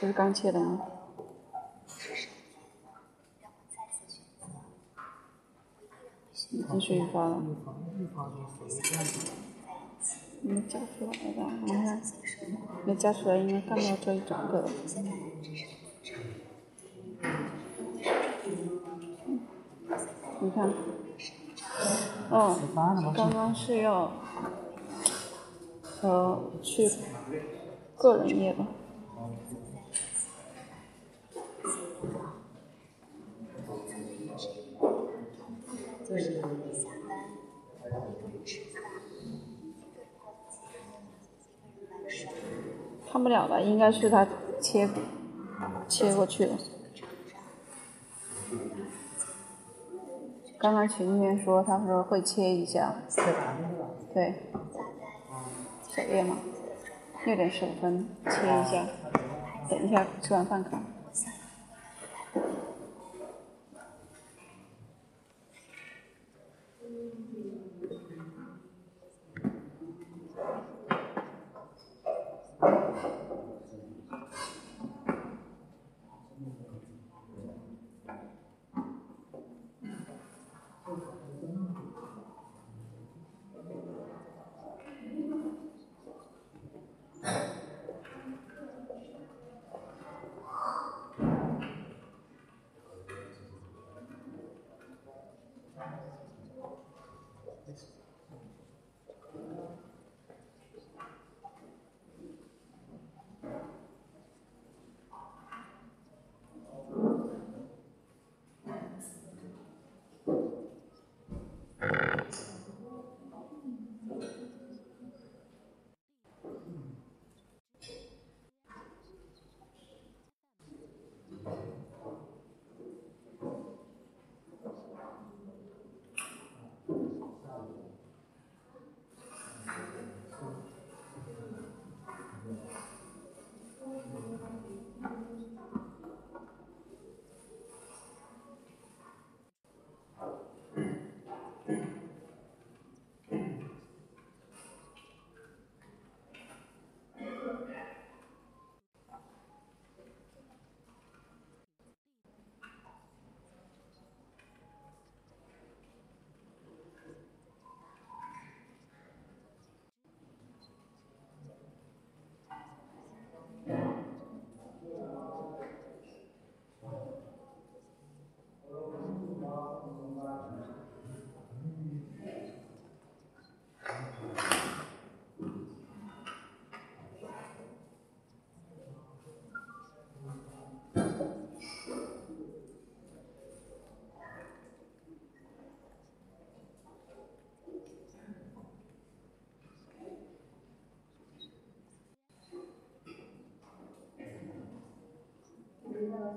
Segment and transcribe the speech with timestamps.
[0.00, 0.80] 不是刚切的吗？
[6.50, 7.42] 已经是预发了。
[10.42, 11.52] 没加出来吧？
[11.64, 12.02] 你看，
[12.86, 14.68] 没加出来，应该看到这一整个。
[20.40, 20.72] 你看，
[22.30, 22.56] 哦，
[23.14, 24.12] 刚刚是要。
[26.00, 26.88] 呃，去
[27.96, 28.68] 个人页吧。
[43.10, 44.26] 看不了了，应该是他
[44.60, 44.88] 切
[45.88, 46.56] 切过去了。
[50.58, 52.94] 刚刚群里面说，他说会切一下。
[54.12, 54.34] 对。
[55.88, 56.36] 首页嘛，
[57.24, 58.86] 六点十五分切一下，
[59.68, 60.80] 等一下吃完饭看。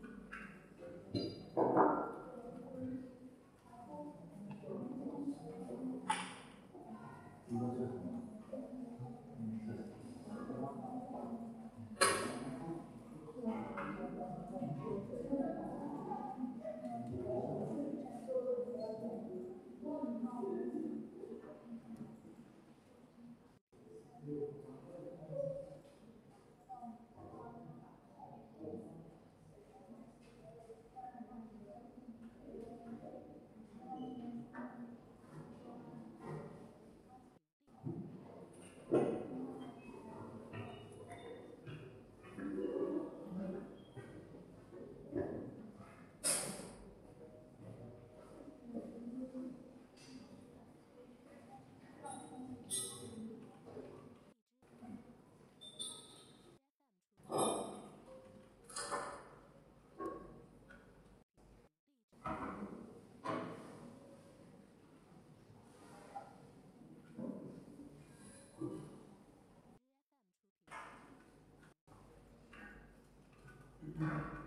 [74.01, 74.40] Mm-hmm.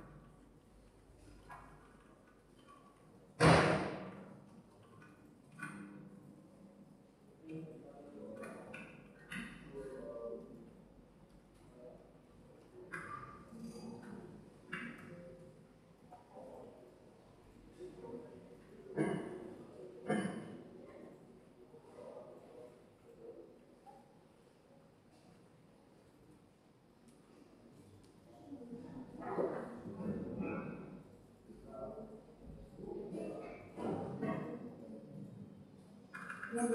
[36.57, 36.71] Thank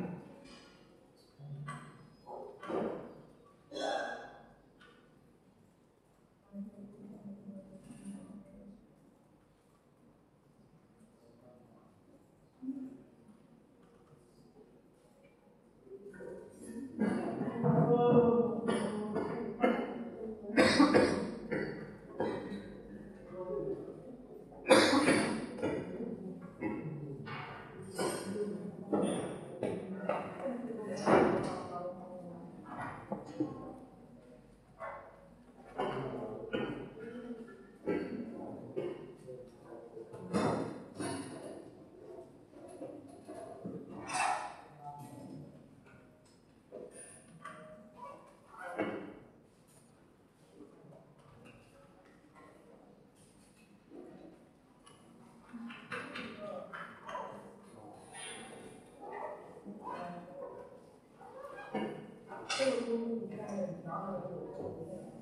[62.64, 65.13] 这个公共建设你拿到以后有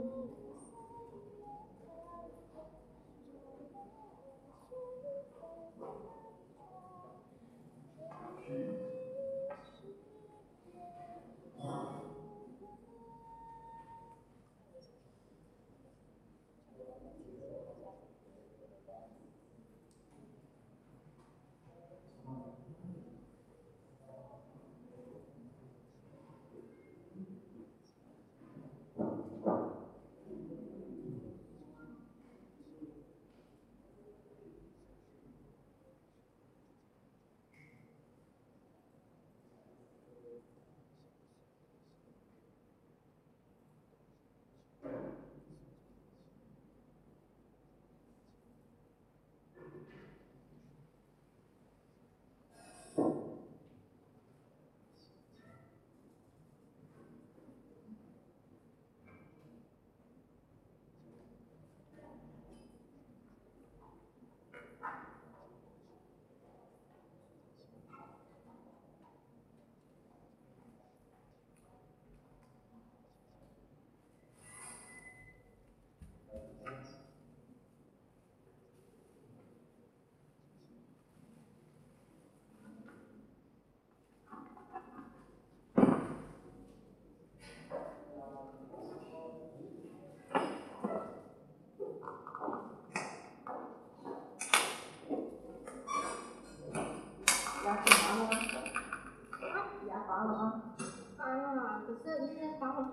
[0.00, 0.27] Oh.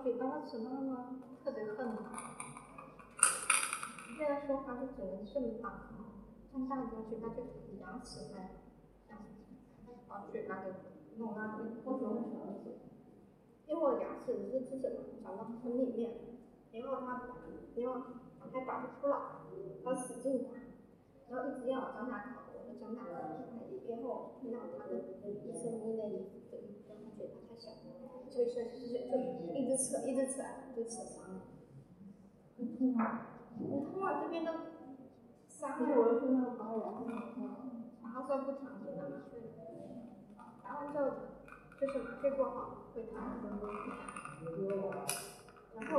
[0.02, 2.00] 嘴巴的时候呢，特别恨他。
[4.16, 5.90] 现在说话就只能这么大，
[6.52, 7.42] 长大之后嘴巴就
[7.80, 8.50] 牙齿在，
[10.06, 10.70] 把嘴巴给
[11.16, 11.62] 弄那里。
[11.84, 12.22] 为什么
[13.66, 16.12] 因为我牙齿是是什么长到很里面，
[16.70, 17.22] 然后他，
[17.74, 18.06] 然后
[18.52, 19.16] 还拔不出来，
[19.84, 20.50] 他使劲拔，
[21.28, 23.10] 然后一直要我张大口，我就张大口，
[23.88, 24.92] 然后听到他的
[25.24, 26.35] 医生医那里，
[28.36, 29.16] 所以说就就
[29.54, 30.42] 一直扯一直扯，
[30.76, 31.40] 就扯伤了。
[32.76, 33.20] 痛吗？
[33.58, 34.52] 你痛啊，这边都
[35.48, 35.86] 伤了。
[35.96, 37.06] 我是那个拔完，
[38.02, 39.40] 然后说不疼，就拿麻醉。
[40.62, 41.04] 拔完之后
[41.80, 42.52] 就就是麻醉过后
[42.94, 43.14] 会疼。
[45.74, 45.92] 然后，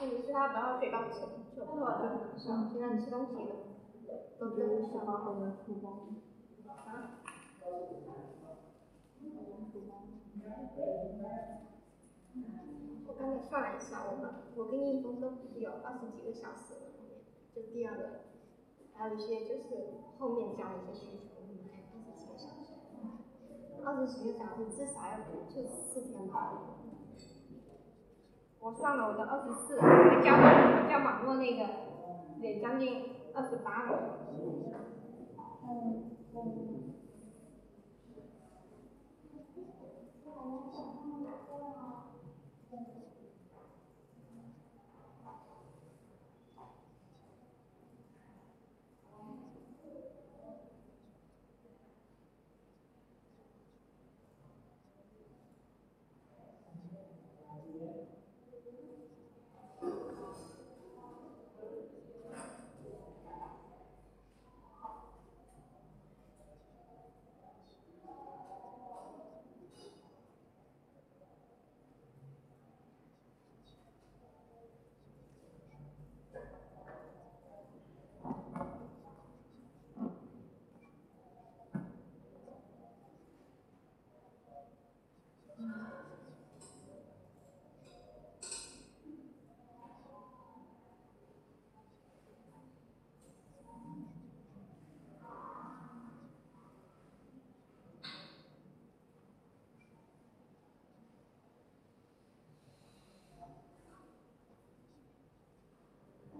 [0.00, 1.14] 问题是他把我嘴巴扯
[1.54, 2.42] 扯破了，就很难受。
[2.72, 3.40] 现在你吃东西的
[4.40, 6.08] 都都是小包好的粗包。
[6.66, 7.22] 啊？
[13.06, 17.22] 我刚才算了一下，我们我跟应峰都有二十几个小时了，后面
[17.54, 18.02] 就第二个，
[18.94, 22.74] 还有一些就是后面加一些需求，我们还二十几个小时，
[23.84, 26.36] 二十几个小时至少要就四天吧。
[28.60, 29.78] 我算了，我的二十四，
[30.24, 31.60] 加网加网络那个
[32.40, 34.18] 得将近二十八了。
[35.62, 36.83] 嗯。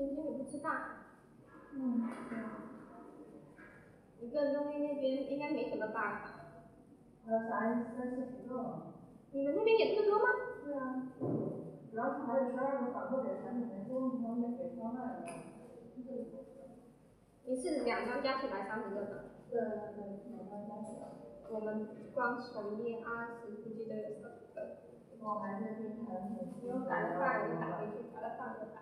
[0.00, 0.80] 今天你不吃饭？
[1.74, 2.08] 嗯，
[4.18, 6.22] 一个人东边那边应该没什么饭。
[7.26, 8.94] 还有三三四十个。
[9.32, 10.24] 你们那边也这么多吗？
[10.64, 11.12] 是啊。
[11.90, 15.28] 主要是还有十二个反馈给产品的时候，能没给方案的。
[17.44, 19.24] 你是两张加起来三十个的？
[19.50, 20.00] 对对对，
[20.32, 21.12] 两张加起来。
[21.50, 24.22] 我们光首页二十估计都有十
[24.54, 24.80] 个。
[25.20, 28.80] 我还是对产品，因为改了半个打回去，改了半个打。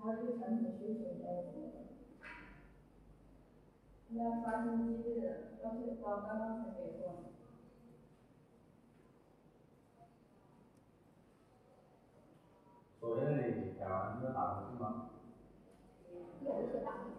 [0.00, 1.50] 还有对产品需求要求。
[4.10, 7.14] 应该刷新机制，要求到刚刚才给过。
[13.00, 15.10] 首页里改完要打回去吗？
[16.44, 17.17] 有一些打。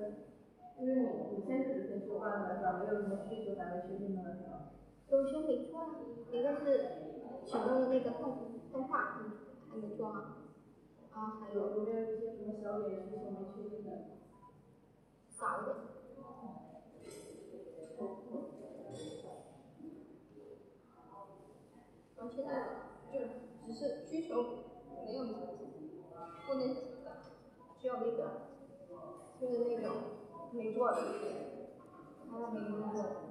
[0.00, 0.14] 对，
[0.78, 2.72] 因为你你先只是先修完了是吧？
[2.80, 4.70] 没有什么需求还没确定的是吧？
[5.08, 6.88] 都修没做啊，一个是
[7.44, 8.38] 启动的那个动
[8.72, 9.20] 动画
[9.68, 10.38] 还没做啊，
[11.10, 13.90] 啊还有有没有一些什么小点需求没确定的？
[15.28, 15.76] 少一点。
[22.22, 22.50] 我现在
[23.10, 23.18] 就
[23.66, 24.42] 只是需求
[25.06, 25.38] 没有什么，
[26.46, 26.74] 不能
[27.78, 28.49] 需要那个
[29.40, 29.96] 就是那种
[30.52, 30.96] 没做的，
[32.30, 33.29] 还有没工作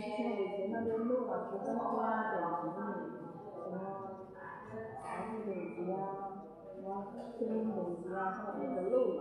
[0.00, 2.40] 之前那边录了，直升飞啊等
[2.72, 2.78] 级，
[3.52, 3.74] 什么
[5.02, 5.94] 财务等级啊，
[6.74, 6.86] 什么
[7.38, 9.20] 声音等级啊，上面都漏了。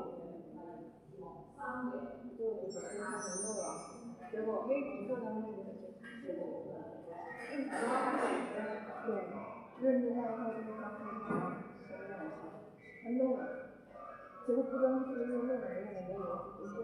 [2.37, 3.63] 就有手机上面漏了，
[4.31, 5.59] 结果没提过他们那个
[6.25, 6.41] 结果。
[9.05, 9.09] 对，
[9.81, 11.29] 认真的话就是他可以说，
[13.03, 13.39] 他漏了。
[14.47, 16.19] 结果不光是用那个那个那个
[16.57, 16.83] 是不够，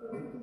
[0.00, 0.35] 就是就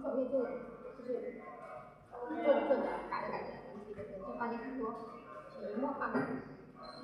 [0.00, 1.36] 你后面就就是
[2.16, 3.46] 做着做着改着改着
[4.16, 4.92] 就发现很多
[5.50, 6.26] 题目上的需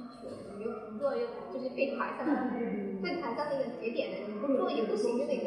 [0.09, 2.33] 求，你又不做又就是对台上的
[3.03, 5.45] 对台上那个节点的，你不做也不行的那个。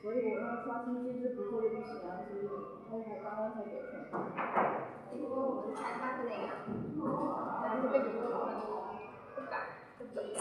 [0.00, 2.46] 所以我要刷新机制不做就不行啊，所以
[2.88, 3.92] 那我刚刚才给分。
[5.12, 6.46] 因为我们裁判是那个，
[7.64, 8.30] 然后就被你说了，
[9.34, 9.52] 不改
[9.98, 10.38] 不改。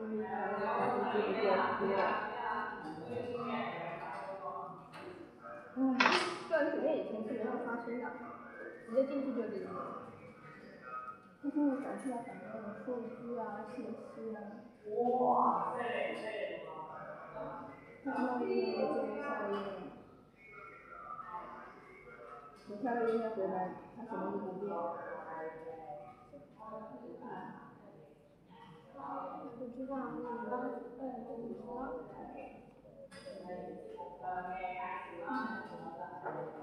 [0.00, 0.64] 因为他刷
[0.94, 1.98] 新机制不做不做。
[5.76, 5.78] 唉，
[6.48, 8.04] 个人主页以前是没有刷新的，
[8.86, 9.70] 直接进去就进去了。
[11.42, 14.38] 他现在搞出来很多那种数据啊、信息啊。
[14.90, 15.76] 哇！
[18.02, 19.56] 看到一个这个下一页，
[22.66, 23.56] 你下个页面回来，
[23.96, 24.62] 它什么都不变。
[29.58, 30.52] 不知道，那你帮
[30.98, 31.04] 嗯
[31.38, 31.64] 你说。
[33.58, 35.36] sebagai KSUA
[35.98, 36.59] dan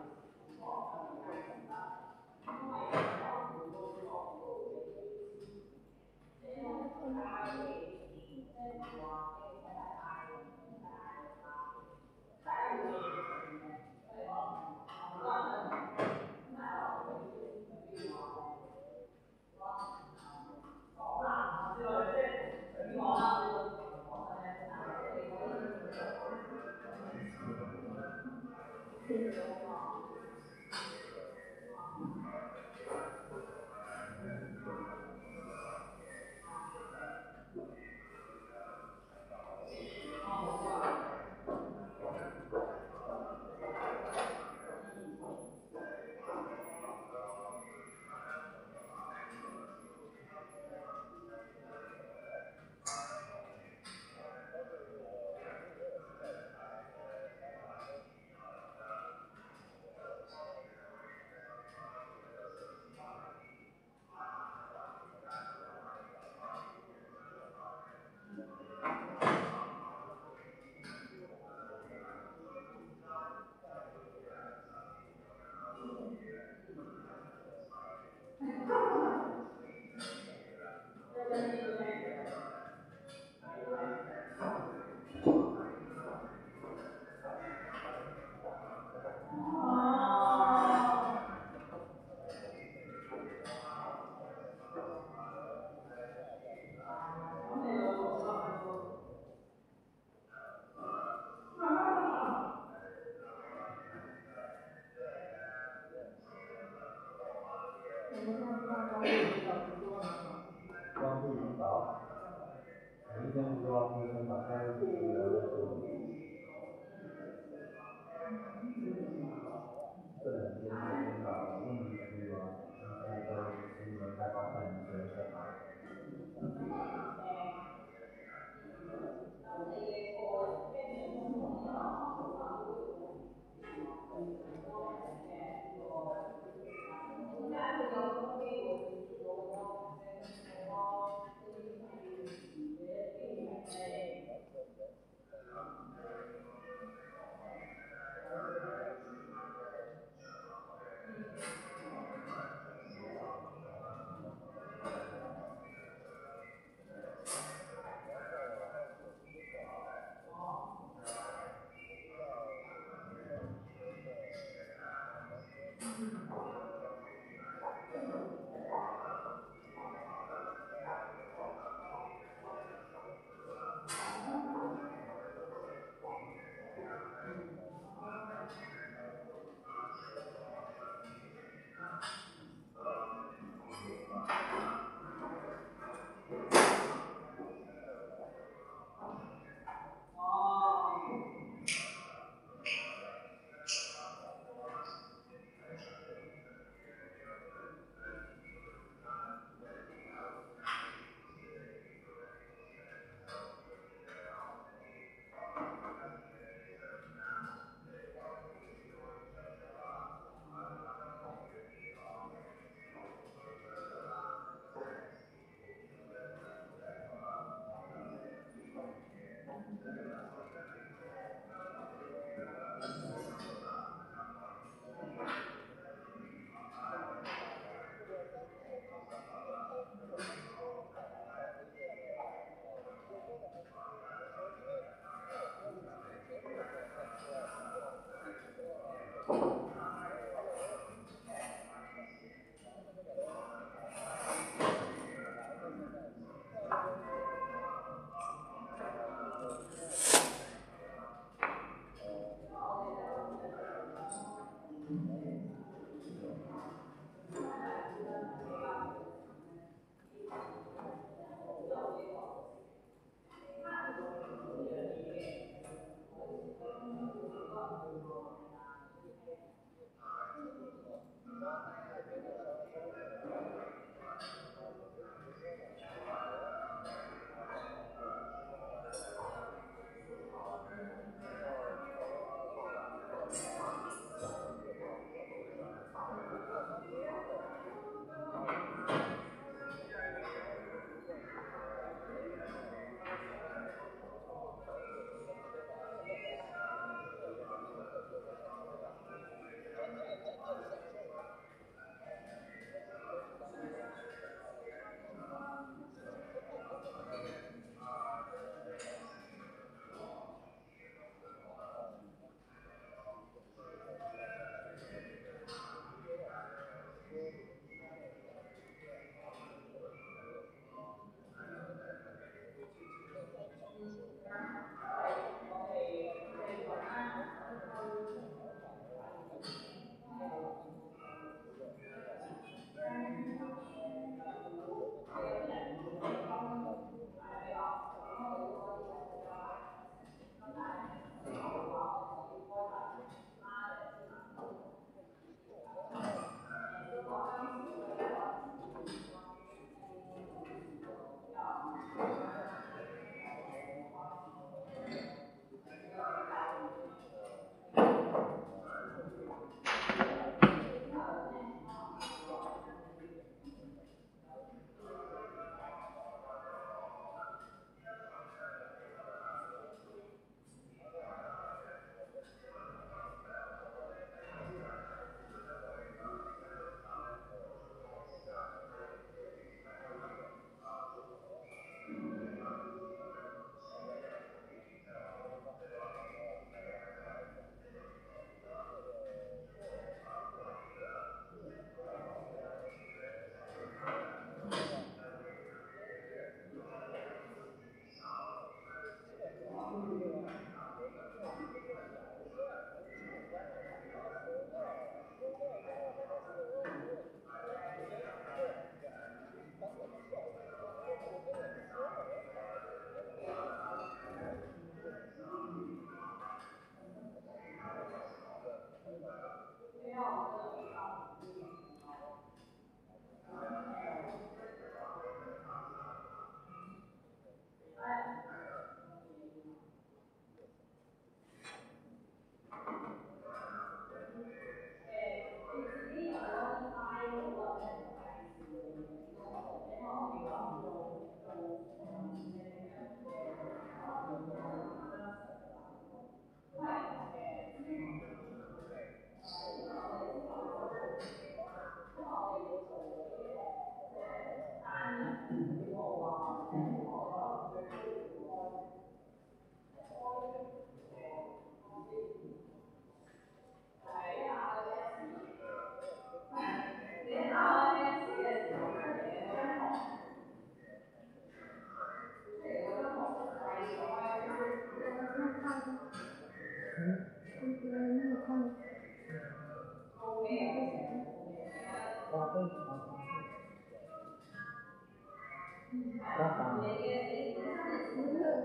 [113.96, 114.17] 天不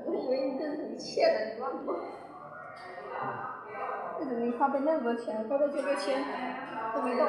[0.05, 1.79] 我以为你这是你欠的，你忘了？
[4.21, 6.23] 为什么你花呗那么多钱，花呗就六千
[6.95, 7.27] 都没动？